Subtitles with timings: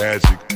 [0.00, 0.49] magic.